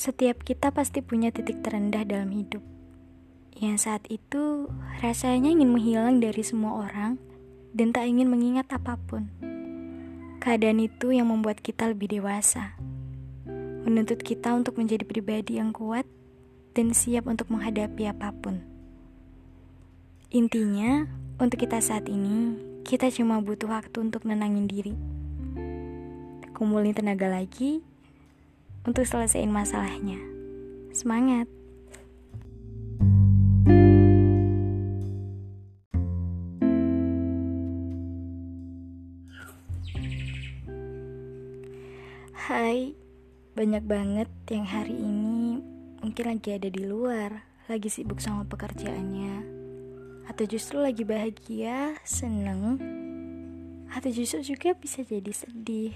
Setiap 0.00 0.48
kita 0.48 0.72
pasti 0.72 1.04
punya 1.04 1.28
titik 1.28 1.60
terendah 1.60 2.08
dalam 2.08 2.32
hidup. 2.32 2.64
Yang 3.52 3.84
saat 3.84 4.08
itu 4.08 4.64
rasanya 5.04 5.52
ingin 5.52 5.76
menghilang 5.76 6.24
dari 6.24 6.40
semua 6.40 6.88
orang 6.88 7.20
dan 7.76 7.92
tak 7.92 8.08
ingin 8.08 8.32
mengingat 8.32 8.64
apa 8.72 8.96
pun. 8.96 9.28
Keadaan 10.40 10.80
itu 10.80 11.12
yang 11.12 11.28
membuat 11.28 11.60
kita 11.60 11.92
lebih 11.92 12.16
dewasa. 12.16 12.80
Menuntut 13.84 14.24
kita 14.24 14.56
untuk 14.56 14.80
menjadi 14.80 15.04
pribadi 15.04 15.60
yang 15.60 15.68
kuat 15.68 16.08
dan 16.72 16.96
siap 16.96 17.28
untuk 17.28 17.52
menghadapi 17.52 18.08
apa 18.08 18.32
pun. 18.32 18.64
Intinya, 20.32 21.04
untuk 21.36 21.60
kita 21.60 21.76
saat 21.84 22.08
ini, 22.08 22.56
kita 22.88 23.12
cuma 23.12 23.44
butuh 23.44 23.68
waktu 23.68 24.00
untuk 24.00 24.24
nenangin 24.24 24.64
diri. 24.64 24.96
Kumpulin 26.56 26.96
tenaga 26.96 27.28
lagi 27.28 27.84
untuk 28.90 29.06
selesaiin 29.06 29.54
masalahnya. 29.54 30.18
Semangat! 30.90 31.46
Hai, 42.50 42.98
banyak 43.54 43.86
banget 43.86 44.26
yang 44.50 44.66
hari 44.66 44.98
ini 44.98 45.62
mungkin 46.02 46.24
lagi 46.26 46.58
ada 46.58 46.66
di 46.66 46.82
luar, 46.82 47.46
lagi 47.70 47.86
sibuk 47.86 48.18
sama 48.18 48.42
pekerjaannya, 48.50 49.46
atau 50.26 50.44
justru 50.50 50.82
lagi 50.82 51.06
bahagia, 51.06 51.94
seneng, 52.02 52.82
atau 53.86 54.10
justru 54.10 54.42
juga 54.42 54.74
bisa 54.74 55.06
jadi 55.06 55.30
sedih. 55.30 55.94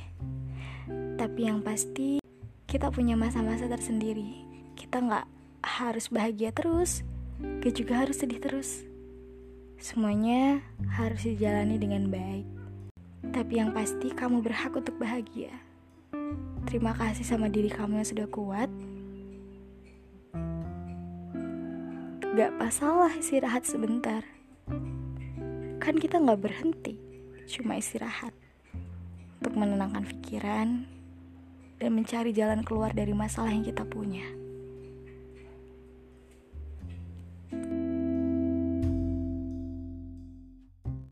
Tapi 1.19 1.41
yang 1.43 1.59
pasti 1.59 2.24
kita 2.75 2.91
punya 2.91 3.15
masa-masa 3.15 3.71
tersendiri. 3.71 4.43
Kita 4.75 4.99
nggak 4.99 5.31
harus 5.63 6.11
bahagia 6.11 6.51
terus, 6.51 7.07
gak 7.63 7.71
juga 7.71 8.03
harus 8.03 8.19
sedih 8.19 8.43
terus. 8.43 8.83
Semuanya 9.79 10.59
harus 10.99 11.23
dijalani 11.23 11.79
dengan 11.79 12.11
baik. 12.11 12.43
Tapi 13.31 13.63
yang 13.63 13.71
pasti 13.71 14.11
kamu 14.11 14.43
berhak 14.43 14.75
untuk 14.75 14.99
bahagia. 14.99 15.55
Terima 16.67 16.91
kasih 16.99 17.23
sama 17.23 17.47
diri 17.47 17.71
kamu 17.71 18.03
yang 18.03 18.09
sudah 18.11 18.27
kuat. 18.27 18.67
Gak 22.35 22.59
masalah 22.59 23.15
istirahat 23.15 23.63
sebentar. 23.71 24.27
Kan 25.79 25.95
kita 25.95 26.19
gak 26.19 26.43
berhenti, 26.43 26.99
cuma 27.47 27.79
istirahat. 27.79 28.35
Untuk 29.39 29.55
menenangkan 29.55 30.03
pikiran, 30.11 30.94
dan 31.85 31.93
mencari 31.93 32.33
jalan 32.33 32.65
keluar 32.65 32.97
dari 32.97 33.13
masalah 33.13 33.53
yang 33.53 33.61
kita 33.61 33.85
punya. 33.85 34.25